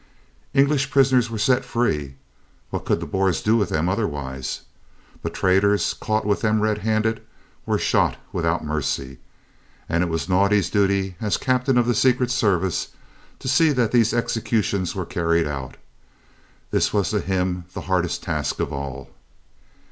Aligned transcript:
English 0.55 0.89
prisoners 0.89 1.29
were 1.29 1.37
set 1.37 1.63
free 1.63 2.15
(what 2.71 2.85
could 2.85 2.99
the 2.99 3.05
Boers 3.05 3.39
do 3.39 3.55
with 3.55 3.69
them 3.69 3.87
otherwise?), 3.87 4.61
but 5.21 5.31
the 5.31 5.37
traitors 5.39 5.93
caught 5.93 6.25
with 6.25 6.41
them 6.41 6.59
red 6.59 6.79
handed 6.79 7.21
were 7.67 7.77
shot 7.77 8.17
without 8.33 8.65
mercy 8.65 9.19
and 9.87 10.03
it 10.03 10.09
was 10.09 10.25
Naudé's 10.25 10.71
duty, 10.71 11.15
as 11.21 11.37
Captain 11.37 11.77
of 11.77 11.85
the 11.85 11.93
Secret 11.93 12.31
Service, 12.31 12.87
to 13.37 13.47
see 13.47 13.69
that 13.73 13.91
these 13.91 14.11
executions 14.11 14.95
were 14.95 15.05
carried 15.05 15.45
out. 15.45 15.77
This 16.71 16.91
was 16.91 17.11
to 17.11 17.19
him 17.19 17.65
the 17.75 17.81
hardest 17.81 18.23
task 18.23 18.59
of 18.59 18.73
all. 18.73 19.11